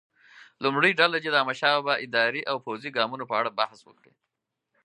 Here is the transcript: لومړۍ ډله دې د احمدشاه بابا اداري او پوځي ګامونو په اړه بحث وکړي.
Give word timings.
لومړۍ 0.63 0.91
ډله 0.99 1.17
دې 1.23 1.29
د 1.31 1.35
احمدشاه 1.41 1.73
بابا 1.77 1.93
اداري 2.05 2.41
او 2.49 2.55
پوځي 2.65 2.89
ګامونو 2.97 3.23
په 3.29 3.35
اړه 3.39 3.49
بحث 3.59 3.79
وکړي. 3.85 4.13